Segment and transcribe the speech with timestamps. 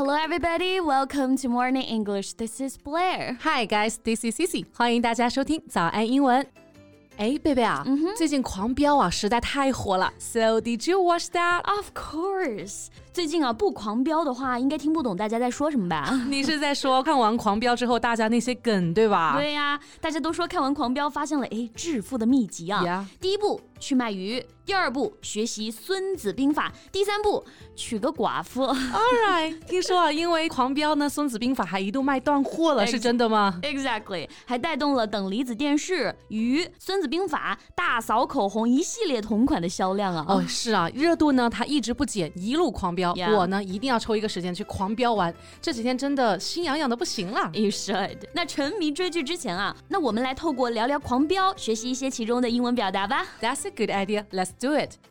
[0.00, 0.80] Hello, everybody.
[0.80, 2.34] Welcome to Morning English.
[2.34, 3.38] This is Blair.
[3.42, 6.46] Hi guys, this is Cici，欢迎大家收听早安英文。
[7.16, 7.84] 哎，贝贝啊，
[8.16, 10.12] 最近《狂飙》啊实在太火了。
[10.18, 11.62] So did you watch that?
[11.64, 12.88] Of course.
[13.13, 16.09] 最近啊，不狂飙的话，应该听不懂大家在说什么吧？
[16.29, 19.35] 你是在说看完《狂飙》之后大家那些梗对吧？
[19.37, 23.05] 对呀，大家都说看完《狂飙》发现了哎致富的秘籍啊。
[23.19, 27.43] 第一步去卖鱼，第二步学习《孙子兵法》，第三步
[27.75, 28.63] 娶个寡妇。
[28.71, 40.25] All right，听说啊，因为《狂飙》呢，《孙子兵法》还一度卖断货了，是真的吗？Exactly，还带动了等离子电视、鱼、孙子兵法、大嫂口红一系列同款的销量啊。
[40.29, 43.00] 哦，是啊，热度呢它一直不减，一路狂飙。
[43.09, 43.35] Yeah.
[43.35, 47.49] 我呢一定要抽一个时间去狂飙完，这几天真的心痒痒的不行了。
[47.53, 48.17] You should。
[48.33, 53.25] 那沉迷追剧之前啊，那我们来透过聊聊《狂飙》，学习一些其中的英文表达吧。
[53.41, 54.25] That's a good idea.
[54.31, 55.10] Let's do it.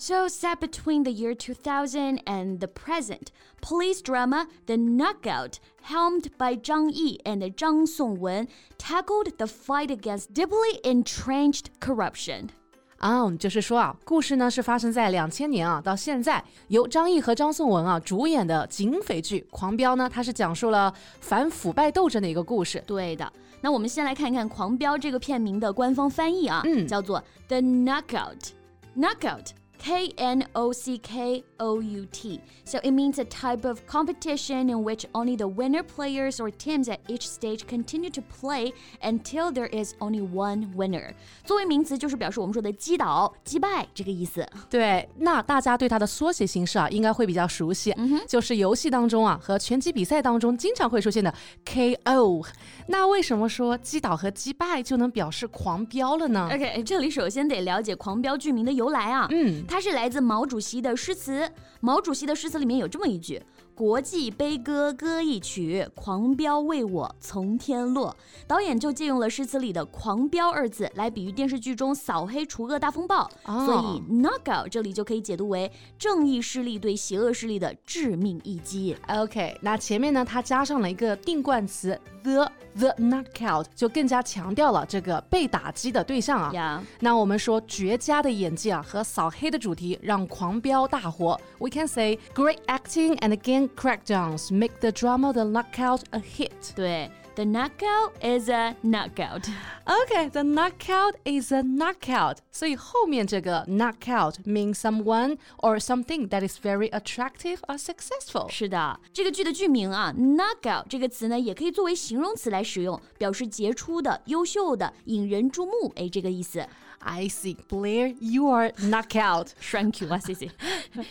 [0.00, 3.28] So, set between the year 2000 and the present,
[3.62, 10.34] police drama The Knockout, helmed by Zhang Yi and Zhang Songwen, tackled the fight against
[10.34, 12.50] deeply entrenched corruption.
[12.98, 22.82] 啊、就是说啊，故事呢是发生在两千年啊到现在，由张译和张颂文啊主演的警匪剧《狂飙》呢，它是讲述了反腐败斗争的一个故事。
[22.86, 29.48] 对的，那我们先来看看《狂飙》这个片名的官方翻译啊，嗯叫做 The Knockout。Knockout。
[29.81, 32.41] K N O C K O U T.
[32.65, 36.89] So it means a type of competition in which only the winner players or teams
[36.89, 41.13] at each stage continue to play until there is only one winner.
[41.45, 44.45] 作为名词，就是表示我们说的击倒、击败这个意思。
[44.69, 47.93] 对，那大家对它的缩写形式啊，应该会比较熟悉，
[48.27, 51.31] 就是游戏当中啊和拳击比赛当中经常会出现的
[51.65, 52.45] KO。
[52.87, 59.27] 那为什么说击倒和击败就能表示狂飙了呢？OK，这里首先得了解“狂飙”剧名的由来啊。
[59.29, 61.50] 嗯，它是来自毛主席的诗词。
[61.79, 63.41] 毛主席的诗词里面有这么一句
[63.75, 68.15] ：“国际悲歌歌一曲，狂飙为我从天落。”
[68.47, 78.95] 导演就借用了诗词里的“狂飙”二字来比喻电视剧中扫黑除恶大风暴，哦所以 “knockout” 这里就可以解读为正义势力对邪恶势力的致命一击。
[79.07, 86.51] OK，那前面呢，它加上了一个定冠词 the the knockout，就更加强调了这个被打击的对象啊。
[86.53, 91.39] 呀、那我们说绝佳的演技啊和扫黑的主题让狂飙大火。
[91.59, 96.74] We can say great acting and gang crackdowns make the drama The Knockout a hit.
[96.74, 99.44] 对，The knockout is a knockout。
[99.84, 102.38] Okay, the knockout is a knockout.
[102.50, 108.48] 所以后面这个 knockout means someone or something that is very attractive or successful.
[108.50, 116.66] 是的，这个剧的剧名啊，knockout 这个词呢，也可以作为形容词来使用，表示杰出的、优秀的、引人注目，哎，这个意思。
[117.03, 119.47] I see, Blair, you are knockout.
[119.71, 120.49] Thank you 啊，谢谢。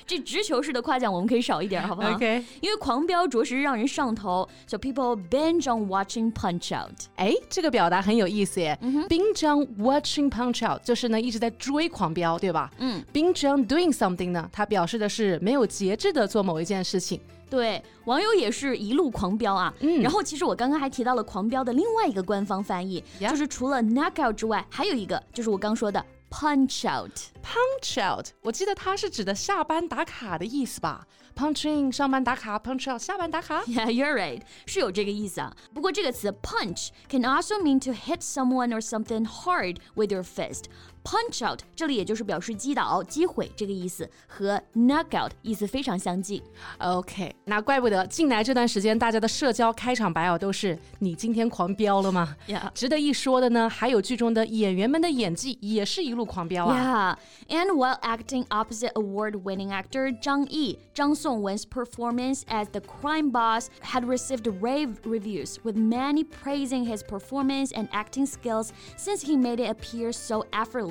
[0.07, 7.07] 这直球式的夸奖我们可以少一点，好不好 OK 因为狂飙着实让人上头，so people binge on watching Punch Out。
[7.17, 8.79] 哎，这个表达很有意思耶。
[9.09, 12.71] binge on watching punch out 就是呢一直在追狂飙，对吧？
[12.79, 17.21] 嗯，binge on doing something 呢，它表示的是没有节制的做某一件事情。
[17.50, 19.74] 对，网友也是一路狂飙啊。
[19.80, 27.12] 嗯然后其实我刚刚还提到了狂飙的另外一个官方翻译 Yeah 就是除了 knockout 之外，还有一个就是我刚说的 punch out。
[27.44, 31.06] punch out，我记得它是指的下班打卡的意思吧？
[31.36, 33.62] punch in 上班打卡，punch out 下班打卡。
[33.66, 35.56] Yeah, you're right，是有这个意思啊。
[35.74, 40.64] 不过这个词 punch can also mean to hit someone or something hard with your fist。
[41.04, 46.42] punch out 这里也就是表示击倒、击毁这个意思，和 knockout 意思非常相近。
[46.80, 52.72] OK，那怪不得近来这段时间大家的社交开场白啊都是“你今天狂飙了吗 Yeah.
[52.74, 57.20] 值得一说的呢，还有剧中的演员们的演技也是一路狂飙啊。
[57.48, 63.30] Yeah, and while acting opposite award-winning actor Zhang Yi, Zhang Songwen's performance as the crime
[63.30, 69.38] boss had received rave reviews, with many praising his performance and acting skills since he
[69.38, 70.89] made it appear so effortless.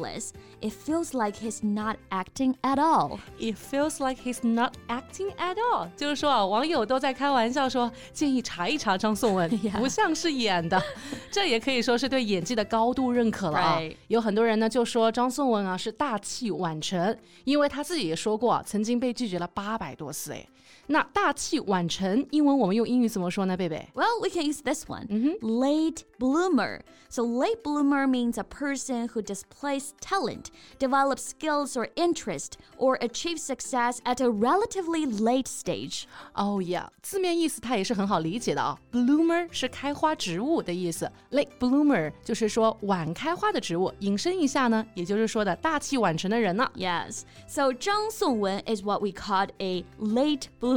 [0.62, 3.20] It feels like he's not acting at all.
[3.40, 5.90] It feels like he's not acting at all。
[5.96, 10.82] 就是说啊，网友都在开玩笑说，建议查一查张颂文 不像是演的。
[11.32, 13.80] 这也可以说是对演技的高度认可了啊。
[14.08, 20.34] 有很多人呢就说张颂文啊是大器晚成，因为他自己也说过啊，曾经被拒绝了八百多次。
[20.34, 20.46] 哎，
[20.89, 25.07] 那大器晚成，英文我们用英语怎么说呢，贝贝 Well, we can use this one.
[25.41, 26.81] Late bloomer.
[27.09, 30.47] So, late bloomer means a person who displays talent,
[30.81, 36.05] develops skills or interest, or achieves success at a relatively late stage.
[36.35, 38.77] 哦呀，字面意思它也是很好理解的啊。
[38.91, 43.93] Bloomer 是开花植物的意思，late bloomer 就是说晚开花的植物。
[44.01, 46.69] 引申一下呢，也就是说的大器晚成的人呢。
[46.75, 47.23] Yes.
[47.47, 50.75] So, 张颂文 is what we called a late bloomer.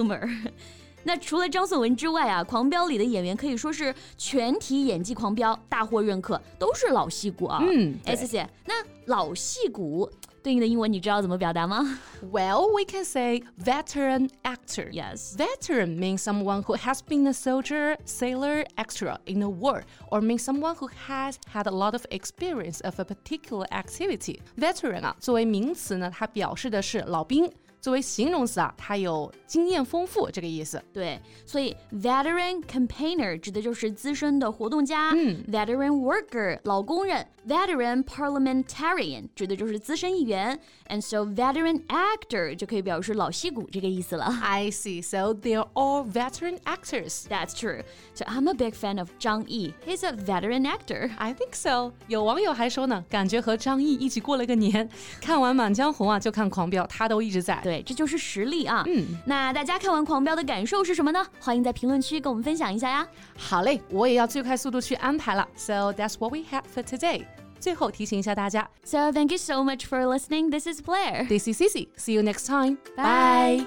[1.04, 7.60] 那除了张颂文之外啊，《狂飙》里的演员可以说是全体演技狂飙，大获认可，都是老戏骨啊。
[7.62, 8.46] 嗯哎，谢谢。
[8.66, 8.74] 那
[9.06, 10.10] 老戏骨
[10.44, 12.00] 对应的英文你知道怎么表达吗
[12.30, 14.92] Well, we can say veteran actor.
[14.92, 15.38] ？Yes.
[15.38, 20.44] Veteran means someone who has been a soldier, sailor, extra in a war, or means
[20.44, 24.40] someone who has had a lot of experience of a particular activity.
[24.58, 27.50] Veteran 啊，作为名词呢，它表示的是老兵；
[27.82, 30.82] 作为形容词啊，它有经验丰富这个意思。
[30.92, 40.60] 对，所以 veteran campaigner 指的就是资深的活动家、v e t e r a n worker 老工人，veteran parliamentarian 指的就是资深议员，
[40.90, 44.26] and so veteran actor 就可以表示老戏骨这个意思了。
[44.42, 45.02] I see.
[45.02, 47.26] So they're all veteran actors.
[47.30, 47.84] That's true.
[48.16, 49.74] So I'm a big fan of 张译.
[49.86, 51.12] He's a veteran actor.
[51.18, 51.94] I think so.
[52.08, 54.90] 有网友还说呢，感觉和张译一起过了个年，
[55.22, 57.62] 看完《满江红》啊，就看《狂飙》，他都一直在。
[57.73, 58.85] 对，这就是实力啊。
[58.87, 61.27] 嗯，那大家看完《狂飙》的感受是什么呢？
[61.41, 63.09] 欢迎在评论区跟我们分享一下呀。
[63.35, 65.49] 好嘞，我也要最快速度去安排了。
[65.57, 67.25] So that's what we have for today.
[67.59, 70.51] 最后提醒一下大家 So thank you so much for listening.
[70.51, 71.89] This is Blair.，This is Cici.
[71.97, 72.77] See you next time.
[72.95, 73.67] Bye.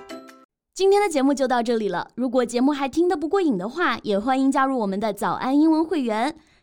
[0.75, 2.07] 今天的节目就到这里了。
[2.13, 6.35] 如果节目还听得不过瘾的话，也欢迎加入我们的早安英文会员。